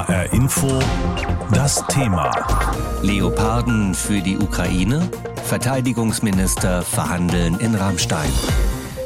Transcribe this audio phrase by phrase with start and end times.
[0.00, 0.78] HR Info
[1.52, 2.30] das Thema.
[3.02, 5.10] Leoparden für die Ukraine?
[5.44, 8.30] Verteidigungsminister verhandeln in Rammstein.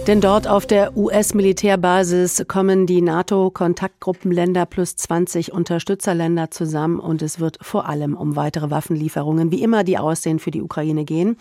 [0.06, 7.58] Denn dort auf der US-Militärbasis kommen die NATO-Kontaktgruppenländer plus 20 Unterstützerländer zusammen und es wird
[7.60, 11.36] vor allem um weitere Waffenlieferungen, wie immer die aussehen, für die Ukraine gehen.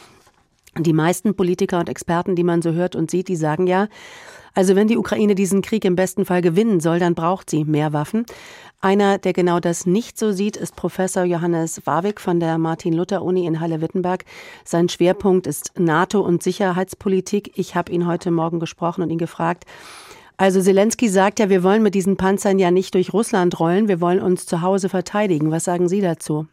[0.79, 3.87] Die meisten Politiker und Experten, die man so hört und sieht, die sagen ja,
[4.55, 7.91] also wenn die Ukraine diesen Krieg im besten Fall gewinnen soll, dann braucht sie mehr
[7.91, 8.25] Waffen.
[8.83, 13.61] Einer, der genau das nicht so sieht, ist Professor Johannes Warwick von der Martin-Luther-Uni in
[13.61, 14.25] Halle-Wittenberg.
[14.65, 17.53] Sein Schwerpunkt ist NATO und Sicherheitspolitik.
[17.55, 19.63] Ich habe ihn heute Morgen gesprochen und ihn gefragt,
[20.35, 24.01] also Zelensky sagt ja, wir wollen mit diesen Panzern ja nicht durch Russland rollen, wir
[24.01, 25.49] wollen uns zu Hause verteidigen.
[25.49, 26.47] Was sagen Sie dazu?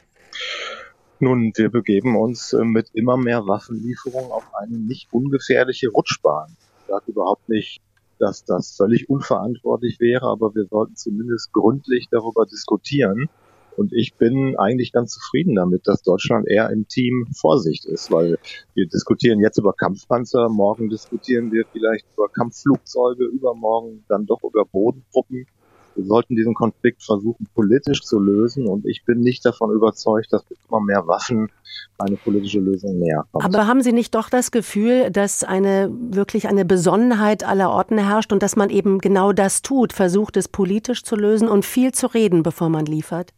[1.18, 6.56] Nun, wir begeben uns äh, mit immer mehr Waffenlieferungen auf eine nicht ungefährliche Rutschbahn.
[6.82, 7.80] Ich sage überhaupt nicht,
[8.20, 13.28] dass das völlig unverantwortlich wäre, aber wir sollten zumindest gründlich darüber diskutieren.
[13.76, 18.38] Und ich bin eigentlich ganz zufrieden damit, dass Deutschland eher im Team Vorsicht ist, weil
[18.74, 24.66] wir diskutieren jetzt über Kampfpanzer, morgen diskutieren wir vielleicht über Kampfflugzeuge, übermorgen dann doch über
[24.66, 25.46] Bodentruppen.
[25.94, 28.66] Wir sollten diesen Konflikt versuchen, politisch zu lösen.
[28.66, 31.50] Und ich bin nicht davon überzeugt, dass mit immer mehr Waffen
[31.98, 33.44] eine politische Lösung näher kommt.
[33.44, 38.32] Aber haben Sie nicht doch das Gefühl, dass eine wirklich eine Besonnenheit aller Orten herrscht
[38.32, 42.06] und dass man eben genau das tut, versucht es politisch zu lösen und viel zu
[42.06, 43.32] reden, bevor man liefert?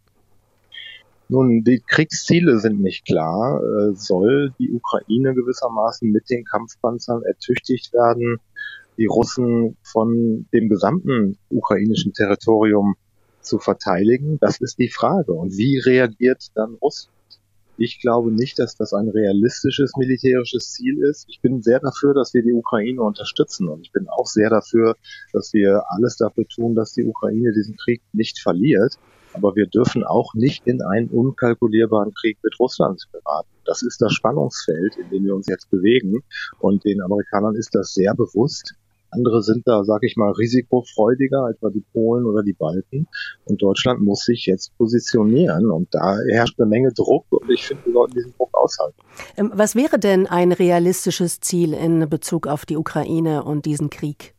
[1.29, 3.59] Nun, die Kriegsziele sind nicht klar.
[3.63, 8.39] Äh, soll die Ukraine gewissermaßen mit den Kampfpanzern ertüchtigt werden?
[8.97, 12.95] Die Russen von dem gesamten ukrainischen Territorium
[13.41, 14.39] zu verteidigen?
[14.41, 15.33] Das ist die Frage.
[15.33, 17.13] Und wie reagiert dann Russland?
[17.79, 21.27] Ich glaube nicht, dass das ein realistisches militärisches Ziel ist.
[21.29, 23.69] Ich bin sehr dafür, dass wir die Ukraine unterstützen.
[23.69, 24.95] Und ich bin auch sehr dafür,
[25.33, 28.99] dass wir alles dafür tun, dass die Ukraine diesen Krieg nicht verliert.
[29.33, 33.49] Aber wir dürfen auch nicht in einen unkalkulierbaren Krieg mit Russland geraten.
[33.65, 36.23] Das ist das Spannungsfeld, in dem wir uns jetzt bewegen.
[36.59, 38.75] Und den Amerikanern ist das sehr bewusst.
[39.13, 43.07] Andere sind da, sag ich mal, risikofreudiger, etwa die Polen oder die Balten.
[43.45, 45.71] Und Deutschland muss sich jetzt positionieren.
[45.71, 47.27] Und da herrscht eine Menge Druck.
[47.31, 48.97] Und ich finde, wir sollten diesen Druck aushalten.
[49.37, 54.35] Ähm, was wäre denn ein realistisches Ziel in Bezug auf die Ukraine und diesen Krieg?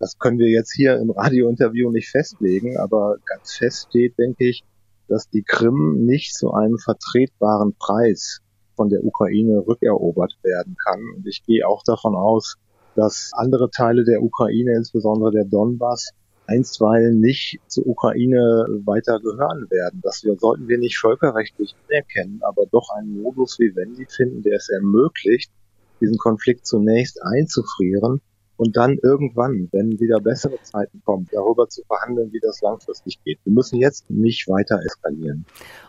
[0.00, 4.64] Das können wir jetzt hier im Radiointerview nicht festlegen, aber ganz fest steht, denke ich,
[5.06, 8.40] dass die Krim nicht zu einem vertretbaren Preis
[8.74, 11.00] von der Ukraine rückerobert werden kann.
[11.16, 12.56] Und ich gehe auch davon aus,
[12.98, 16.10] dass andere Teile der Ukraine, insbesondere der Donbass,
[16.48, 20.00] einstweilen nicht zur Ukraine weiter gehören werden.
[20.02, 25.52] Das sollten wir nicht völkerrechtlich anerkennen, aber doch einen Modus Vivendi finden, der es ermöglicht,
[26.00, 28.20] diesen Konflikt zunächst einzufrieren
[28.58, 33.38] und dann irgendwann, wenn wieder bessere Zeiten kommen, darüber zu verhandeln, wie das langfristig geht.
[33.44, 35.46] Wir müssen jetzt nicht weiter eskalieren.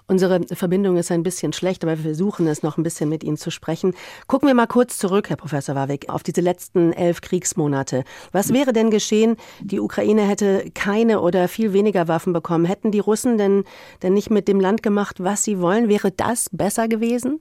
[0.07, 3.37] Unsere Verbindung ist ein bisschen schlecht, aber wir versuchen es noch ein bisschen mit Ihnen
[3.37, 3.93] zu sprechen.
[4.27, 8.03] Gucken wir mal kurz zurück, Herr Professor Warwick, auf diese letzten elf Kriegsmonate.
[8.31, 9.35] Was wäre denn geschehen?
[9.61, 12.65] Die Ukraine hätte keine oder viel weniger Waffen bekommen.
[12.65, 13.63] Hätten die Russen denn,
[14.03, 15.89] denn nicht mit dem Land gemacht, was sie wollen?
[15.89, 17.39] Wäre das besser gewesen?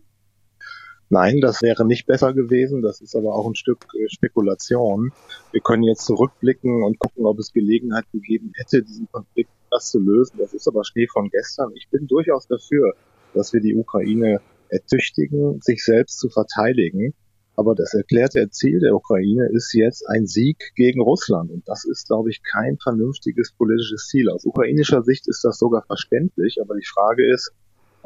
[1.11, 2.83] Nein, das wäre nicht besser gewesen.
[2.83, 5.13] Das ist aber auch ein Stück äh, Spekulation.
[5.53, 9.99] Wir können jetzt zurückblicken und gucken, ob es Gelegenheit gegeben hätte, diesen Konflikt das zu
[9.99, 10.37] lösen.
[10.39, 11.73] Das ist aber Schnee von gestern.
[11.75, 12.95] Ich bin durchaus dafür,
[13.35, 17.15] dass wir die Ukraine ertüchtigen, sich selbst zu verteidigen.
[17.57, 21.51] Aber das erklärte Ziel der Ukraine ist jetzt ein Sieg gegen Russland.
[21.51, 24.29] Und das ist, glaube ich, kein vernünftiges politisches Ziel.
[24.31, 26.59] Aus ukrainischer Sicht ist das sogar verständlich.
[26.63, 27.53] Aber die Frage ist,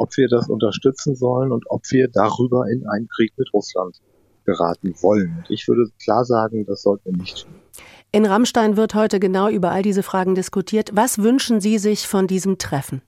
[0.03, 4.01] ob wir das unterstützen sollen und ob wir darüber in einen Krieg mit Russland
[4.45, 5.45] geraten wollen.
[5.49, 7.55] Ich würde klar sagen, das sollten wir nicht tun.
[8.11, 10.91] In Rammstein wird heute genau über all diese Fragen diskutiert.
[10.93, 13.01] Was wünschen Sie sich von diesem Treffen?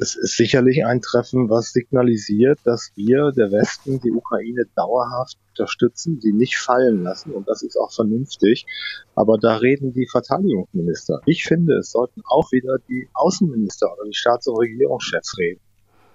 [0.00, 6.20] Es ist sicherlich ein Treffen, was signalisiert, dass wir, der Westen, die Ukraine dauerhaft unterstützen,
[6.20, 7.32] sie nicht fallen lassen.
[7.32, 8.66] Und das ist auch vernünftig.
[9.14, 11.20] Aber da reden die Verteidigungsminister.
[11.26, 15.60] Ich finde, es sollten auch wieder die Außenminister oder die Staats- und Regierungschefs reden.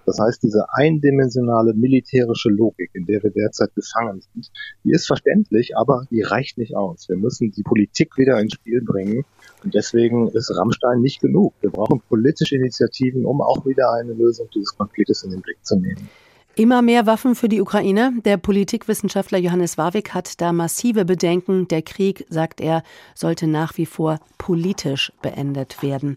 [0.06, 4.50] Das heißt, diese eindimensionale militärische Logik, in der wir derzeit gefangen sind,
[4.84, 7.08] die ist verständlich, aber die reicht nicht aus.
[7.08, 9.24] Wir müssen die Politik wieder ins Spiel bringen.
[9.62, 11.54] Und deswegen ist Rammstein nicht genug.
[11.60, 15.76] Wir brauchen politische Initiativen, um auch wieder eine Lösung dieses Konfliktes in den Blick zu
[15.76, 16.08] nehmen.
[16.56, 18.12] Immer mehr Waffen für die Ukraine.
[18.24, 21.66] Der Politikwissenschaftler Johannes Warwick hat da massive Bedenken.
[21.66, 22.84] Der Krieg, sagt er,
[23.16, 26.16] sollte nach wie vor politisch beendet werden.